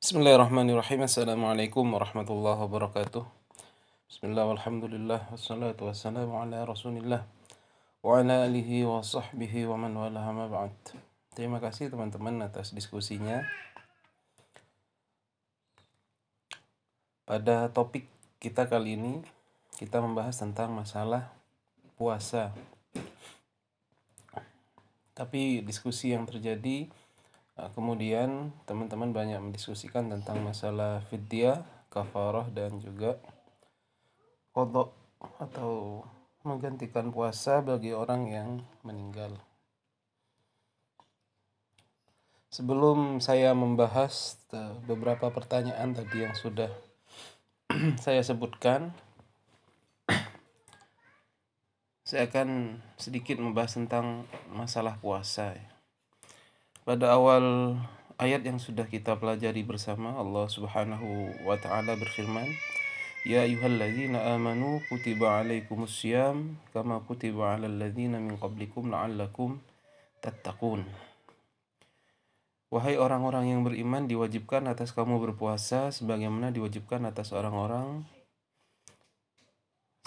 [0.00, 1.04] Bismillahirrahmanirrahim.
[1.04, 3.20] Assalamualaikum warahmatullahi wabarakatuh.
[4.08, 7.28] Bismillah walhamdulillah wassalatu wassalamu ala rasulillah
[8.00, 9.92] wa ala alihi wa sahbihi wa man
[10.48, 10.72] ba'd.
[11.36, 13.44] Terima kasih teman-teman atas diskusinya.
[17.28, 18.08] Pada topik
[18.40, 19.20] kita kali ini
[19.76, 21.28] kita membahas tentang masalah
[22.00, 22.56] puasa.
[25.12, 26.88] Tapi diskusi yang terjadi
[27.54, 33.18] kemudian teman-teman banyak mendiskusikan tentang masalah fidyah, kafarah dan juga
[34.54, 34.94] kodok
[35.38, 36.04] atau
[36.42, 38.50] menggantikan puasa bagi orang yang
[38.80, 39.36] meninggal.
[42.50, 46.72] Sebelum saya membahas eh, beberapa pertanyaan tadi yang sudah
[48.04, 48.90] saya sebutkan,
[52.08, 55.69] saya akan sedikit membahas tentang masalah puasa.
[56.90, 57.78] Pada awal
[58.18, 62.50] ayat yang sudah kita pelajari bersama Allah Subhanahu wa taala berfirman,
[63.22, 69.62] Ya ayyuhalladzina amanu kutiba alaikumus syiyam kama kutiba alal ladzina min qablikum la'allakum
[70.18, 70.82] tattaqun.
[72.74, 78.02] Wahai orang-orang yang beriman diwajibkan atas kamu berpuasa sebagaimana diwajibkan atas orang-orang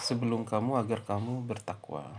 [0.04, 2.12] sebelum kamu agar kamu bertakwa.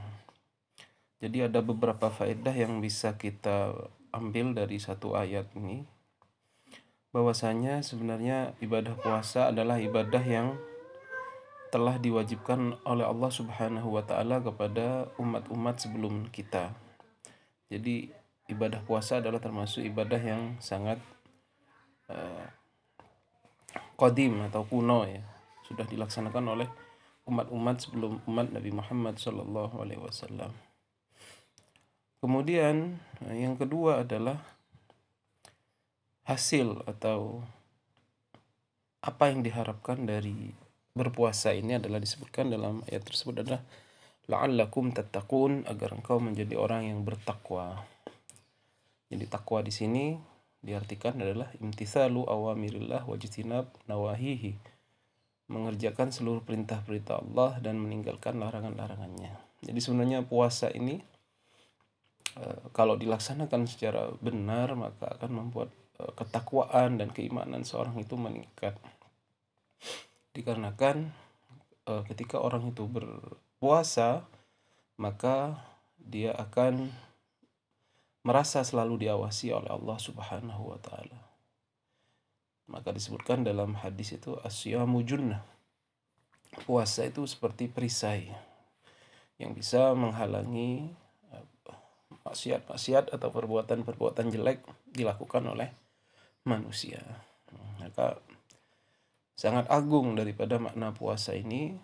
[1.22, 3.77] Jadi ada beberapa faedah yang bisa kita
[4.16, 5.83] ambil dari satu ayat ini
[7.11, 10.59] bahwasanya sebenarnya ibadah puasa adalah ibadah yang
[11.72, 16.72] telah diwajibkan oleh Allah Subhanahu wa taala kepada umat-umat sebelum kita.
[17.67, 18.11] Jadi
[18.47, 21.00] ibadah puasa adalah termasuk ibadah yang sangat
[22.11, 22.47] uh,
[23.95, 25.23] kodim atau kuno ya
[25.66, 26.69] sudah dilaksanakan oleh
[27.25, 30.53] umat-umat sebelum umat Nabi Muhammad Shallallahu Alaihi Wasallam.
[32.26, 32.98] Kemudian
[33.30, 34.42] yang kedua adalah
[36.26, 37.45] hasil atau
[39.06, 40.50] apa yang diharapkan dari
[40.98, 43.62] berpuasa ini adalah disebutkan dalam ayat tersebut adalah
[44.26, 47.85] la'allakum tattaqun agar engkau menjadi orang yang bertakwa.
[49.14, 50.18] Jadi takwa di sini
[50.66, 54.58] diartikan adalah imtithalu awamirillah wajtinab nawahihi.
[55.53, 59.62] Mengerjakan seluruh perintah-perintah Allah dan meninggalkan larangan-larangannya.
[59.62, 61.15] Jadi sebenarnya puasa ini Eh,
[62.75, 65.72] kalau dilaksanakan secara benar maka akan membuat
[66.03, 68.75] eh, ketakwaan dan keimanan seorang itu meningkat.
[70.35, 71.16] Dikarenakan
[71.88, 74.28] eh, ketika orang itu berpuasa
[75.00, 75.63] maka
[75.96, 76.91] dia akan
[78.28, 81.19] merasa selalu diawasi oleh Allah Subhanahu wa taala.
[82.66, 85.46] Maka disebutkan dalam hadis itu asyamu junnah.
[86.66, 88.31] Puasa itu seperti perisai
[89.38, 90.96] yang bisa menghalangi
[92.25, 95.69] maksiat-maksiat atau perbuatan-perbuatan jelek dilakukan oleh
[96.44, 97.00] manusia.
[97.78, 98.18] Maka
[99.38, 101.78] sangat agung daripada makna puasa ini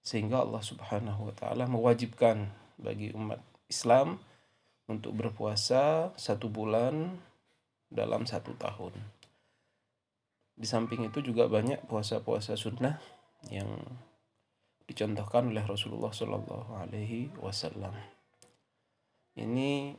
[0.00, 2.48] sehingga Allah Subhanahu wa taala mewajibkan
[2.80, 4.16] bagi umat Islam
[4.88, 7.20] untuk berpuasa satu bulan
[7.92, 8.96] dalam satu tahun.
[10.56, 12.96] Di samping itu juga banyak puasa-puasa sunnah
[13.52, 13.68] yang
[14.88, 18.19] dicontohkan oleh Rasulullah Shallallahu Alaihi Wasallam
[19.40, 19.96] ini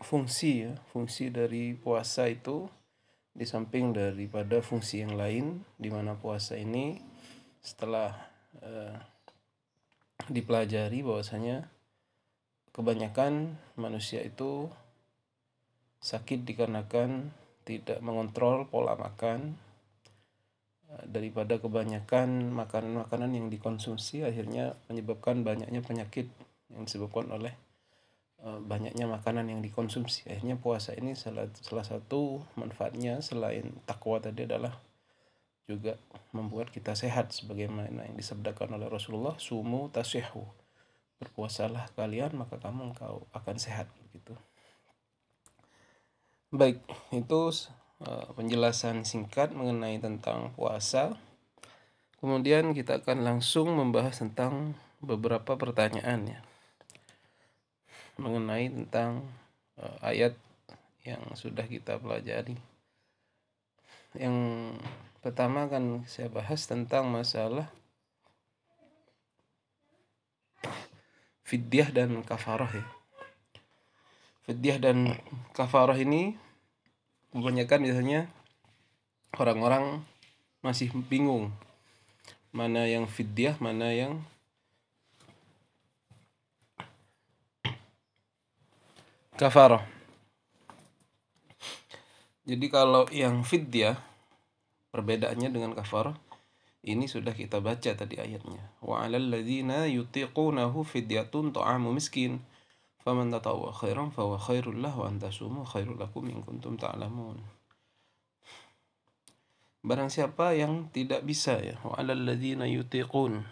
[0.00, 2.66] fungsi ya fungsi dari puasa itu
[3.30, 6.98] di samping daripada fungsi yang lain di mana puasa ini
[7.60, 8.10] setelah
[8.64, 8.96] uh,
[10.26, 11.68] dipelajari bahwasanya
[12.74, 14.72] kebanyakan manusia itu
[16.00, 17.30] sakit dikarenakan
[17.68, 19.52] tidak mengontrol pola makan
[20.88, 26.32] eh, daripada kebanyakan makanan-makanan yang dikonsumsi akhirnya menyebabkan banyaknya penyakit
[26.72, 27.69] yang disebabkan oleh Eh,
[28.42, 30.28] banyaknya makanan yang dikonsumsi.
[30.28, 34.80] Akhirnya puasa ini salah salah satu manfaatnya selain takwa tadi adalah
[35.68, 35.94] juga
[36.34, 40.48] membuat kita sehat sebagaimana yang disabdakan oleh Rasulullah sumu tasihu.
[41.20, 44.34] Berpuasalah kalian maka kamu engkau akan sehat begitu
[46.50, 46.82] baik
[47.14, 47.40] itu
[48.02, 51.14] uh, penjelasan singkat mengenai tentang puasa.
[52.18, 56.40] Kemudian kita akan langsung membahas tentang beberapa pertanyaan ya
[58.20, 59.24] mengenai tentang
[59.80, 60.36] uh, ayat
[61.08, 62.54] yang sudah kita pelajari.
[64.12, 64.36] Yang
[65.24, 67.72] pertama akan saya bahas tentang masalah
[71.48, 72.86] fidyah dan kafarah ya.
[74.44, 75.16] Fidyah dan
[75.56, 76.36] kafarah ini
[77.32, 78.20] kebanyakan biasanya
[79.38, 80.04] orang-orang
[80.60, 81.54] masih bingung
[82.50, 84.26] mana yang fidyah, mana yang
[89.40, 89.80] kafarah.
[92.44, 93.96] Jadi kalau yang fidyah
[94.92, 96.12] perbedaannya dengan kafarah
[96.84, 98.60] ini sudah kita baca tadi ayatnya.
[98.84, 102.44] Wa 'alal ladzina yutiqunahu fidyatun ta'amu miskin.
[103.00, 107.40] Faman tatawwa khairan fahuwa khairul lahu wa antasumu khairul lakum in kuntum ta'lamun.
[109.80, 113.44] Barang siapa yang tidak bisa ya wa 'alal ladzina yutiqun.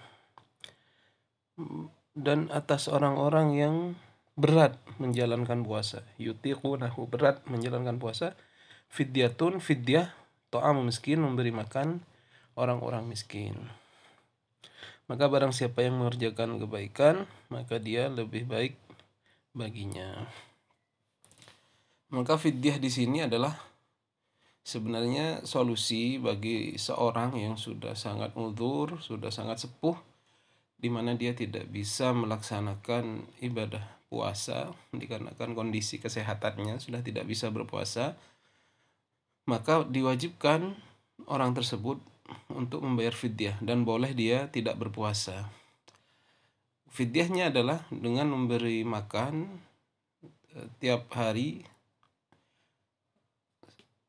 [2.17, 3.77] Dan atas orang-orang yang
[4.39, 8.39] berat menjalankan puasa yutiqunahu berat menjalankan puasa
[8.87, 10.15] fidyatun fidyah
[10.55, 12.01] ta'amu miskin memberi makan
[12.55, 13.55] orang-orang miskin.
[15.09, 18.77] Maka barang siapa yang mengerjakan kebaikan, maka dia lebih baik
[19.57, 20.29] baginya.
[22.13, 23.57] Maka fidyah di sini adalah
[24.65, 29.97] sebenarnya solusi bagi seorang yang sudah sangat udur, sudah sangat sepuh,
[30.79, 38.17] di mana dia tidak bisa melaksanakan ibadah puasa dikarenakan kondisi kesehatannya sudah tidak bisa berpuasa,
[39.45, 40.79] maka diwajibkan
[41.27, 41.99] orang tersebut
[42.53, 45.51] untuk membayar fidyah dan boleh dia tidak berpuasa.
[46.89, 49.61] Fidyahnya adalah dengan memberi makan
[50.57, 51.67] eh, tiap hari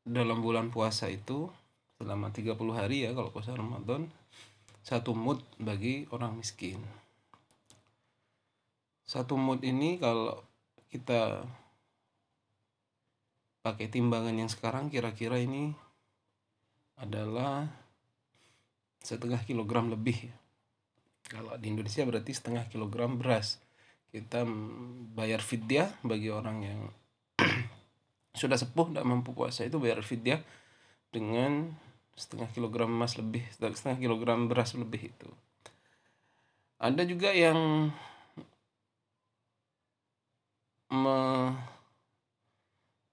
[0.06, 1.52] dalam bulan puasa itu
[2.00, 4.08] selama 30 hari ya kalau puasa Ramadan
[4.80, 6.80] satu mud bagi orang miskin.
[9.04, 10.40] Satu mud ini kalau
[10.90, 11.44] kita
[13.60, 15.70] pakai timbangan yang sekarang kira-kira ini
[16.96, 17.68] adalah
[19.04, 20.16] setengah kilogram lebih
[21.30, 23.60] kalau di Indonesia berarti setengah kilogram beras
[24.10, 24.42] kita
[25.14, 26.80] bayar fidyah bagi orang yang
[28.40, 30.42] sudah sepuh tidak mampu puasa itu bayar fidyah
[31.14, 31.70] dengan
[32.20, 35.28] setengah kilogram emas lebih setengah kilogram beras lebih itu.
[36.76, 37.88] Ada juga yang
[40.90, 41.18] me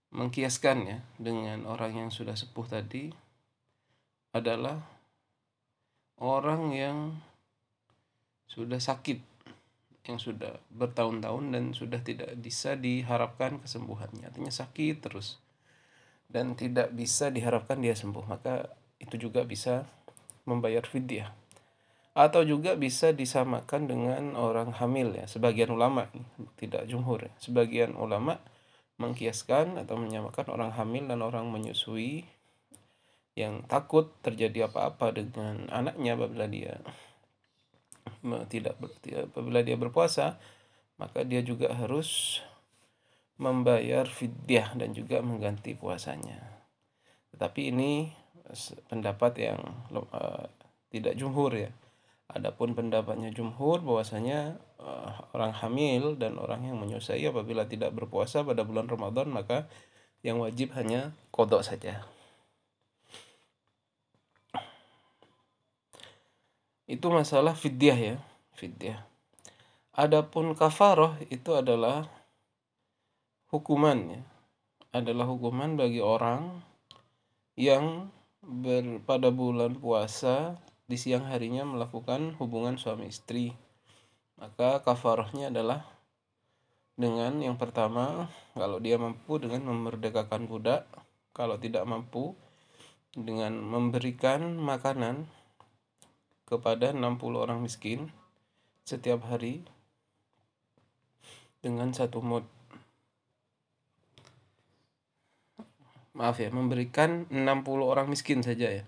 [0.07, 3.11] mengkiaskan ya dengan orang yang sudah sepuh tadi
[4.33, 4.81] adalah
[6.17, 6.97] orang yang
[8.49, 9.19] sudah sakit
[10.07, 14.23] yang sudah bertahun-tahun dan sudah tidak bisa diharapkan kesembuhannya.
[14.31, 15.37] Artinya sakit terus
[16.31, 18.23] dan tidak bisa diharapkan dia sembuh.
[18.23, 19.85] Maka itu juga bisa
[20.47, 21.33] membayar fidyah
[22.17, 26.09] atau juga bisa disamakan dengan orang hamil ya sebagian ulama
[26.57, 27.33] tidak jumhur ya.
[27.37, 28.41] sebagian ulama
[28.97, 32.25] mengkiaskan atau menyamakan orang hamil dan orang menyusui
[33.37, 36.81] yang takut terjadi apa-apa dengan anaknya apabila dia
[38.49, 38.81] tidak
[39.29, 40.41] apabila dia berpuasa
[40.97, 42.41] maka dia juga harus
[43.37, 46.41] membayar fidyah dan juga mengganti puasanya.
[47.33, 48.09] Tetapi ini
[48.87, 49.59] pendapat yang
[49.91, 50.45] uh,
[50.91, 51.71] tidak jumhur ya.
[52.27, 58.67] Adapun pendapatnya jumhur bahwasanya uh, orang hamil dan orang yang menyusai apabila tidak berpuasa pada
[58.67, 59.67] bulan Ramadan maka
[60.23, 62.03] yang wajib hanya kodok saja.
[66.87, 68.17] itu masalah fidyah ya
[68.55, 69.03] fidyah
[69.91, 72.07] adapun kafaroh itu adalah
[73.51, 74.21] hukuman ya
[74.95, 76.63] adalah hukuman bagi orang
[77.59, 78.07] yang
[78.45, 83.55] ber, pada bulan puasa di siang harinya melakukan hubungan suami istri
[84.37, 85.85] maka kafarohnya adalah
[86.97, 90.85] dengan yang pertama kalau dia mampu dengan memerdekakan budak
[91.33, 92.33] kalau tidak mampu
[93.13, 95.29] dengan memberikan makanan
[96.45, 98.09] kepada 60 orang miskin
[98.87, 99.67] setiap hari
[101.59, 102.56] dengan satu mud.
[106.17, 107.37] Maaf ya, memberikan 60
[107.85, 108.83] orang miskin saja ya.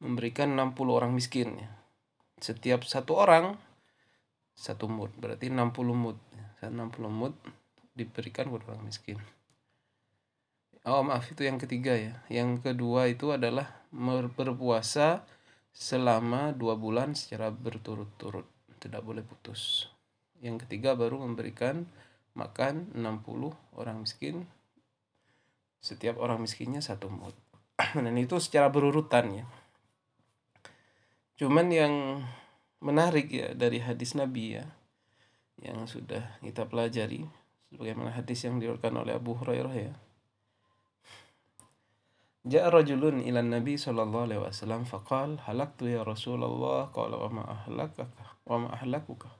[0.00, 1.68] Memberikan 60 orang miskin ya.
[2.40, 3.60] Setiap satu orang
[4.56, 6.16] satu mud, berarti 60 mud.
[6.64, 6.72] 60
[7.12, 7.36] mud
[7.92, 9.20] diberikan kepada orang miskin.
[10.88, 12.24] Oh maaf itu yang ketiga ya.
[12.32, 13.84] Yang kedua itu adalah
[14.32, 15.28] berpuasa
[15.74, 18.46] selama dua bulan secara berturut-turut
[18.78, 19.88] tidak boleh putus
[20.44, 21.88] yang ketiga baru memberikan
[22.36, 24.44] makan 60 orang miskin
[25.84, 27.36] setiap orang miskinnya satu mut
[28.04, 29.46] dan itu secara berurutan ya.
[31.36, 32.24] Cuman yang
[32.80, 34.64] menarik ya dari hadis Nabi ya
[35.60, 37.28] yang sudah kita pelajari
[37.68, 39.94] sebagaimana hadis yang diriwayatkan oleh Abu Hurairah ya.
[42.44, 48.40] Ja'a rajulun ila Nabi sallallahu alaihi wasallam faqal halaktu ya Rasulullah qala wa ma ahlakaka
[48.44, 49.32] wa ma ahlakuka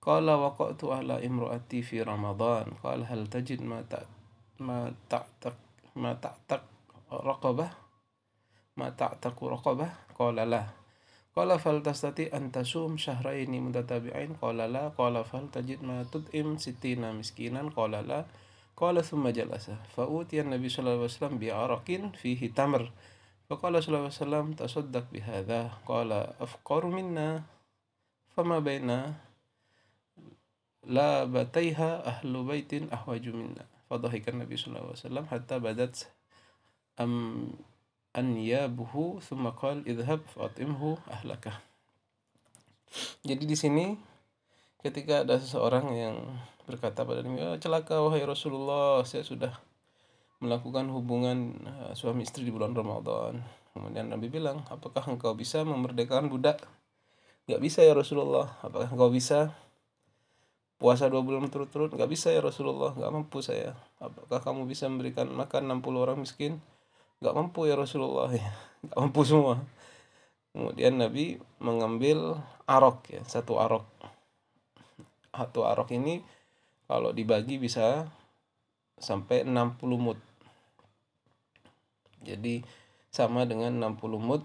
[0.00, 3.84] qala waqa'tu ala imraati fi Ramadan qala hal tajid ma
[4.61, 5.57] ma ta'taq
[6.01, 6.63] ma ta'taq
[7.09, 7.71] raqabah
[8.79, 10.63] ma ta'taq raqabah qala la
[11.35, 17.13] qala fal tastati an tasum syahraini mutatabi'ain qala la qala fal tajid ma tut'im sittina
[17.13, 18.21] miskinan qala la
[18.77, 19.73] Qala thumma jalasa.
[19.97, 22.93] Fa'utiya Nabi sallallahu alaihi wasallam bi'arakin fihi tamr.
[23.47, 27.43] فقال صلى الله عليه وسلم تصدق بهذا قال أفقر منا
[28.35, 28.91] فما بين
[30.83, 35.94] لا بتيها أهل بيت أحوج منا fadhahikan Nabi sallallahu alaihi wasallam hatta badat
[36.96, 37.12] am
[38.16, 41.60] anyabuhu thumma qala idhhab fatimhu ahlaka.
[43.24, 43.96] Jadi di sini
[44.80, 46.16] ketika ada seseorang yang
[46.64, 49.52] berkata pada Nabi oh, celaka wahai Rasulullah saya sudah
[50.42, 53.40] melakukan hubungan uh, suami istri di bulan Ramadan.
[53.72, 56.60] Kemudian Nabi bilang apakah engkau bisa memerdekakan budak?
[57.48, 59.56] Nggak bisa ya Rasulullah apakah engkau bisa
[60.82, 61.94] puasa dua bulan turut-turut?
[61.94, 62.90] Gak bisa ya Rasulullah.
[62.98, 63.78] Gak mampu saya.
[64.02, 66.58] Apakah kamu bisa memberikan makan 60 orang miskin?
[67.22, 68.34] Gak mampu ya Rasulullah.
[68.90, 69.62] Gak mampu semua.
[70.50, 73.86] Kemudian Nabi mengambil arok ya, satu arok.
[75.30, 76.20] Satu arok ini
[76.90, 78.04] kalau dibagi bisa
[79.00, 80.18] sampai 60 mut
[82.22, 82.62] jadi
[83.12, 84.42] sama dengan 60 mut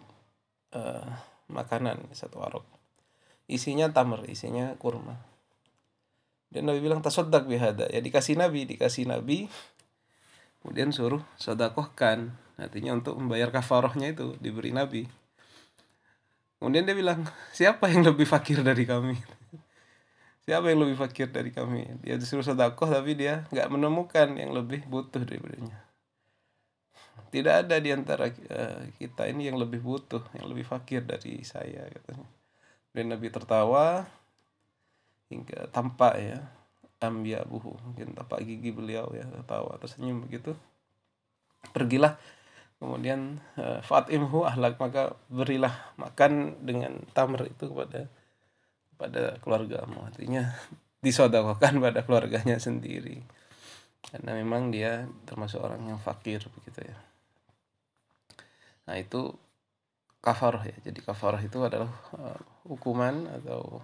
[0.74, 1.08] uh,
[1.48, 2.66] makanan satu arok.
[3.48, 5.16] Isinya tamar, isinya kurma.
[6.48, 7.88] Dan Nabi bilang tasodak bihada.
[7.92, 9.52] Ya dikasih Nabi, dikasih Nabi.
[10.64, 12.34] Kemudian suruh sodakohkan.
[12.58, 15.06] Artinya untuk membayar kafarohnya itu diberi Nabi.
[16.58, 17.22] Kemudian dia bilang,
[17.54, 19.14] siapa yang lebih fakir dari kami?
[20.48, 22.02] siapa yang lebih fakir dari kami?
[22.02, 25.88] Dia disuruh sodakoh tapi dia nggak menemukan yang lebih butuh daripadanya
[27.28, 31.86] tidak ada di antara uh, kita ini yang lebih butuh, yang lebih fakir dari saya
[31.92, 32.28] katanya.
[32.96, 34.08] Dan Nabi tertawa
[35.32, 36.40] hingga tampak ya.
[36.98, 40.58] Ambia buhu mungkin tampak gigi beliau ya tertawa tersenyum begitu.
[41.72, 42.18] Pergilah.
[42.78, 44.82] Kemudian uh, fatimhu ahlak.
[44.82, 48.10] Maka berilah makan dengan tamr itu kepada
[48.98, 50.10] pada keluargamu.
[50.10, 50.58] Artinya
[51.06, 53.22] disodakokan pada keluarganya sendiri.
[54.02, 56.98] Karena memang dia termasuk orang yang fakir begitu ya.
[58.88, 59.36] Nah, itu
[60.24, 60.78] kafarah ya.
[60.82, 63.84] Jadi kafarah itu adalah uh, hukuman atau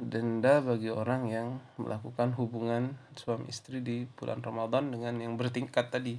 [0.00, 6.16] denda bagi orang yang melakukan hubungan suami istri di bulan Ramadan dengan yang bertingkat tadi.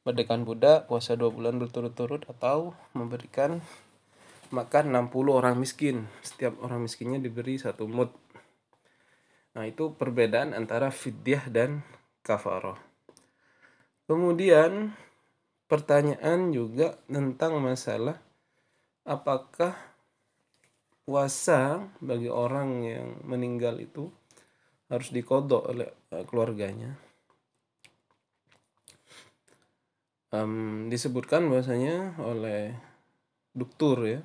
[0.00, 3.60] Merdekakan budak, puasa dua bulan berturut-turut atau memberikan
[4.48, 6.08] makan 60 orang miskin.
[6.24, 8.08] Setiap orang miskinnya diberi satu mud.
[9.52, 11.84] Nah, itu perbedaan antara fidyah dan
[12.24, 12.80] kafarah.
[14.08, 14.96] Kemudian
[15.68, 18.18] pertanyaan juga tentang masalah
[19.06, 19.89] apakah
[21.10, 24.06] puasa bagi orang yang meninggal itu
[24.86, 26.94] harus dikodok oleh eh, keluarganya.
[30.30, 32.78] Um, disebutkan bahwasanya oleh
[33.50, 34.22] doktur ya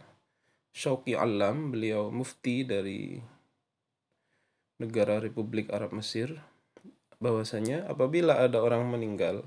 [0.77, 3.18] Syauqi Alam, beliau mufti dari
[4.77, 6.38] negara Republik Arab Mesir,
[7.18, 9.42] bahwasanya apabila ada orang meninggal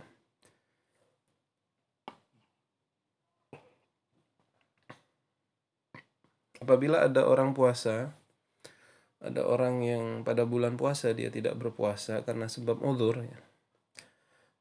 [6.63, 8.15] apabila ada orang puasa
[9.19, 13.39] ada orang yang pada bulan puasa dia tidak berpuasa karena sebab uzur ya.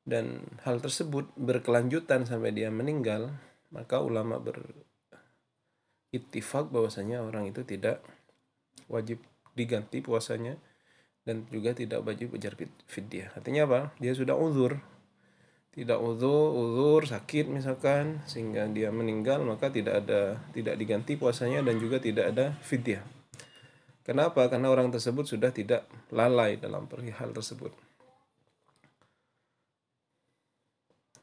[0.08, 3.38] dan hal tersebut berkelanjutan sampai dia meninggal
[3.70, 4.42] maka ulama
[6.10, 8.02] berittifak bahwasanya orang itu tidak
[8.90, 9.22] wajib
[9.54, 10.58] diganti puasanya
[11.28, 12.56] dan juga tidak wajib ujar
[12.88, 13.36] fidyah.
[13.36, 13.80] Artinya apa?
[14.00, 14.80] Dia sudah uzur
[15.78, 21.78] tidak uzur, uzur sakit misalkan sehingga dia meninggal maka tidak ada tidak diganti puasanya dan
[21.78, 23.06] juga tidak ada fidyah.
[24.02, 24.50] Kenapa?
[24.50, 27.70] Karena orang tersebut sudah tidak lalai dalam perihal tersebut.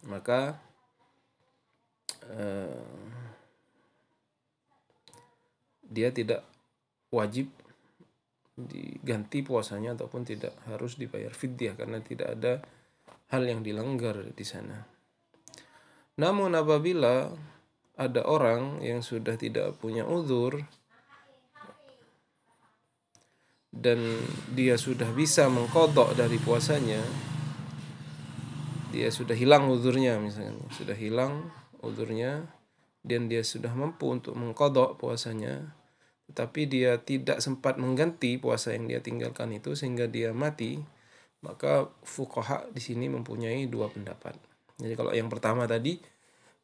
[0.06, 0.62] Maka
[2.30, 2.94] eh,
[5.82, 6.46] dia tidak
[7.10, 7.50] wajib
[8.54, 12.62] diganti puasanya ataupun tidak harus dibayar fidyah karena tidak ada
[13.32, 14.84] hal yang dilanggar di sana.
[16.20, 17.32] Namun apabila
[17.94, 20.62] ada orang yang sudah tidak punya uzur
[23.74, 23.98] dan
[24.54, 27.02] dia sudah bisa mengkodok dari puasanya,
[28.94, 31.50] dia sudah hilang uzurnya misalnya, sudah hilang
[31.82, 32.46] uzurnya
[33.02, 35.74] dan dia sudah mampu untuk mengkodok puasanya,
[36.30, 40.78] tetapi dia tidak sempat mengganti puasa yang dia tinggalkan itu sehingga dia mati,
[41.44, 44.32] maka fukoha di sini mempunyai dua pendapat.
[44.80, 46.00] Jadi kalau yang pertama tadi,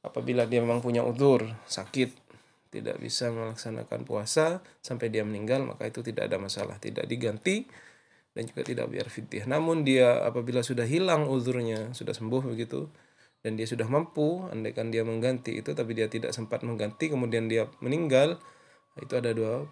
[0.01, 2.11] apabila dia memang punya udur, sakit,
[2.73, 7.69] tidak bisa melaksanakan puasa sampai dia meninggal, maka itu tidak ada masalah, tidak diganti
[8.33, 9.45] dan juga tidak biar fitih.
[9.45, 12.89] Namun dia apabila sudah hilang uzurnya, sudah sembuh begitu,
[13.43, 17.67] dan dia sudah mampu, andaikan dia mengganti itu, tapi dia tidak sempat mengganti, kemudian dia
[17.83, 18.39] meninggal,
[19.01, 19.67] itu ada dua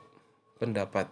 [0.58, 1.06] pendapat.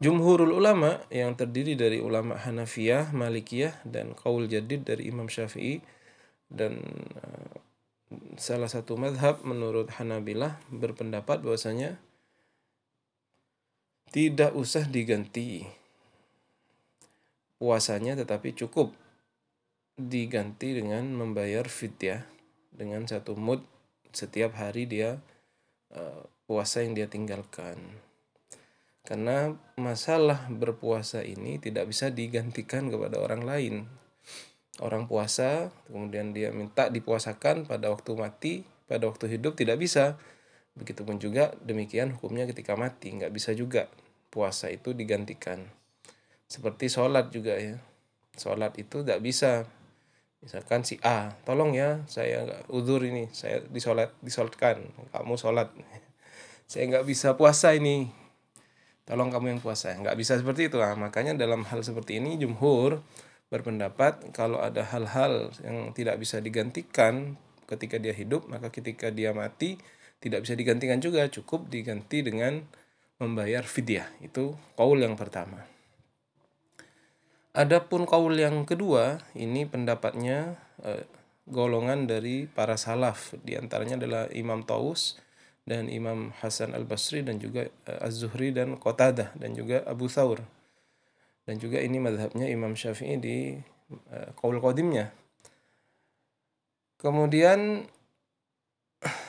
[0.00, 5.84] Jumhurul ulama yang terdiri dari ulama Hanafiyah, Malikiyah dan kaul jadid dari Imam Syafi'i
[6.48, 6.80] dan
[7.20, 7.52] uh,
[8.40, 12.00] salah satu madhab menurut Hanabilah berpendapat bahwasanya
[14.08, 15.68] tidak usah diganti
[17.60, 18.96] puasanya tetapi cukup
[20.00, 22.24] diganti dengan membayar fidyah
[22.72, 23.60] dengan satu mud
[24.16, 25.20] setiap hari dia
[25.92, 27.76] uh, puasa yang dia tinggalkan.
[29.10, 33.74] Karena masalah berpuasa ini tidak bisa digantikan kepada orang lain.
[34.78, 40.14] Orang puasa, kemudian dia minta dipuasakan pada waktu mati, pada waktu hidup tidak bisa.
[40.78, 43.90] Begitupun juga demikian hukumnya ketika mati, nggak bisa juga
[44.30, 45.66] puasa itu digantikan.
[46.46, 47.82] Seperti sholat juga ya.
[48.38, 49.66] Sholat itu tidak bisa
[50.40, 55.68] misalkan si A tolong ya saya nggak udur ini saya disolat disolatkan kamu sholat
[56.70, 58.08] saya nggak bisa puasa ini
[59.10, 63.02] tolong kamu yang puasa nggak bisa seperti itu nah, makanya dalam hal seperti ini jumhur
[63.50, 67.34] berpendapat kalau ada hal-hal yang tidak bisa digantikan
[67.66, 69.82] ketika dia hidup maka ketika dia mati
[70.20, 71.26] tidak bisa digantikan juga.
[71.26, 72.60] Cukup diganti dengan
[73.18, 74.06] membayar fidyah.
[74.20, 75.64] Itu kaul yang pertama.
[77.50, 81.02] Adapun kaul yang kedua, ini pendapatnya eh,
[81.50, 85.18] golongan dari para salaf, di antaranya adalah Imam Taus
[85.70, 90.42] dan Imam Hasan Al-Basri dan juga eh, Az-Zuhri dan Qatadah dan juga Abu Thawr.
[91.46, 93.54] Dan juga ini madhabnya Imam Syafi'i di
[94.10, 95.14] eh, kaul qadimnya.
[96.98, 97.86] Kemudian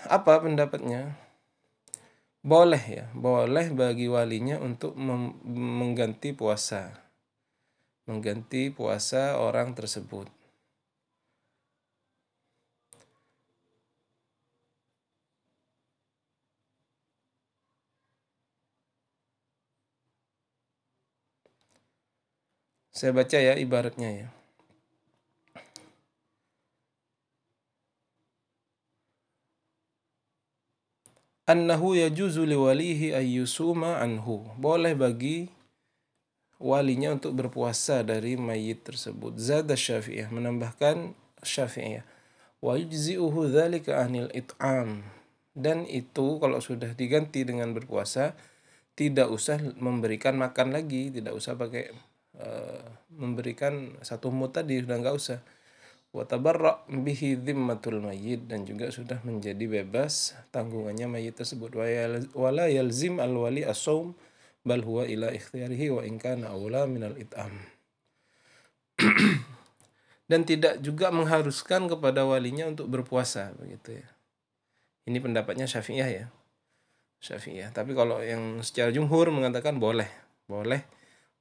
[0.10, 1.14] apa pendapatnya?
[2.42, 7.02] Boleh ya, boleh bagi walinya untuk mengganti puasa
[8.10, 10.28] mengganti puasa orang tersebut.
[23.02, 24.28] Saya baca ya ibaratnya ya.
[31.50, 34.46] Annahu yajuzu liwalihi ayyusuma anhu.
[34.54, 35.50] Boleh bagi
[36.62, 39.34] walinya untuk berpuasa dari mayit tersebut.
[39.42, 42.06] Zada Syafi'iyah menambahkan Syafi'iyah.
[42.62, 45.02] Wa yujzi'uhu dzalika anil it'am.
[45.58, 48.38] Dan itu kalau sudah diganti dengan berpuasa
[48.94, 52.11] tidak usah memberikan makan lagi, tidak usah pakai
[52.42, 52.82] uh,
[53.14, 55.40] memberikan satu mut tadi sudah enggak usah.
[56.12, 61.72] Wa tabarra bihi dhimmatul mayyit dan juga sudah menjadi bebas tanggungannya mayit tersebut.
[62.36, 64.12] Wa la yalzim al-wali as-saum
[64.62, 67.50] bal huwa ila ikhtiyarihi wa in kana awla minal it'am
[70.30, 74.08] dan tidak juga mengharuskan kepada walinya untuk berpuasa begitu ya
[75.10, 76.26] ini pendapatnya Syafi'iyah ya
[77.26, 80.08] Syafi'iyah tapi kalau yang secara jumhur mengatakan boleh
[80.46, 80.86] boleh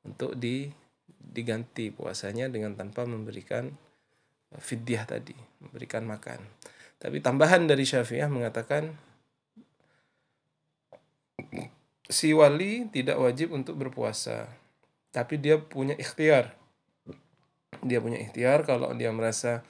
[0.00, 0.72] untuk di
[1.20, 3.68] diganti puasanya dengan tanpa memberikan
[4.50, 6.40] fidyah tadi memberikan makan
[7.00, 8.92] tapi tambahan dari Syafi'iyah mengatakan
[12.04, 14.52] si wali tidak wajib untuk berpuasa,
[15.09, 16.61] tapi dia punya ikhtiar.
[17.80, 19.64] Dia punya ikhtiar kalau dia merasa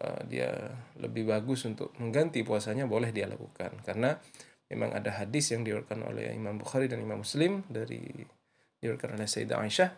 [0.00, 4.16] uh, dia lebih bagus untuk mengganti puasanya boleh dia lakukan karena
[4.72, 8.24] memang ada hadis yang diriwayatkan oleh Imam Bukhari dan Imam Muslim dari
[8.80, 9.90] diriwayatkan oleh Sayyidah Aisyah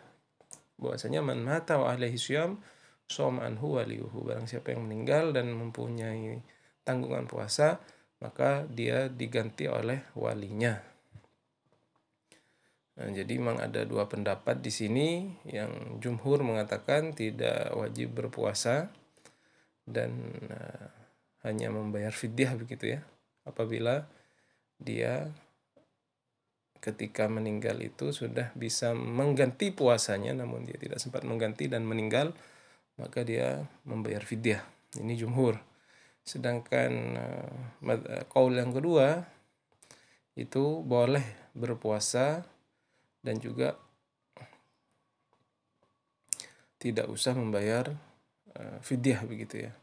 [0.79, 2.63] bahwasanya man mata wa alaihi syam
[3.05, 6.41] shoma anhu waliyuhu barang siapa yang meninggal dan mempunyai
[6.87, 7.83] tanggungan puasa
[8.19, 10.75] maka dia diganti oleh walinya.
[12.99, 15.31] Nah, jadi memang ada dua pendapat di sini.
[15.47, 18.91] Yang jumhur mengatakan tidak wajib berpuasa
[19.87, 20.91] dan uh,
[21.47, 23.07] hanya membayar fidyah begitu ya.
[23.47, 24.03] Apabila
[24.75, 25.31] dia
[26.79, 32.31] ketika meninggal itu sudah bisa mengganti puasanya namun dia tidak sempat mengganti dan meninggal
[32.95, 34.63] maka dia membayar fidyah
[34.99, 35.59] ini jumhur
[36.23, 39.27] sedangkan uh, kaul yang kedua
[40.39, 42.47] itu boleh berpuasa
[43.19, 43.75] dan juga
[46.79, 47.91] tidak usah membayar
[48.55, 49.75] uh, fidyah begitu ya.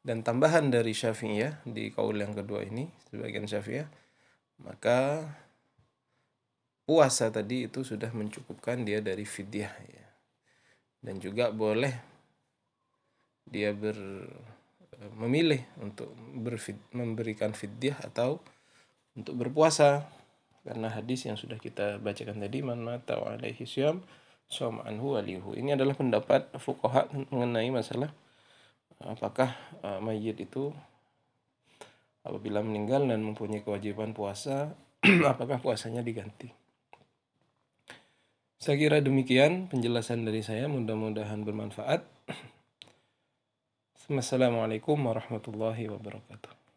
[0.00, 3.88] Dan tambahan dari Syafi'iyah di kaul yang kedua ini sebagian Syafi'iyah
[4.64, 5.28] maka
[6.88, 10.06] puasa tadi itu sudah mencukupkan dia dari fidyah ya.
[11.04, 11.92] Dan juga boleh
[13.44, 13.96] dia ber
[14.96, 18.40] eh, memilih untuk berfid, memberikan fidyah atau
[19.12, 20.08] untuk berpuasa.
[20.64, 23.68] Karena hadis yang sudah kita bacakan tadi man mata alaihi
[24.48, 28.08] syam anhu walihu ini adalah pendapat fuqaha mengenai masalah
[29.04, 29.52] apakah
[29.84, 30.72] uh, mayit itu
[32.24, 34.72] apabila meninggal dan mempunyai kewajiban puasa
[35.32, 36.50] apakah puasanya diganti
[38.58, 40.66] saya kira demikian penjelasan dari saya.
[40.66, 42.02] Mudah-mudahan bermanfaat.
[44.10, 46.57] Assalamualaikum warahmatullahi wabarakatuh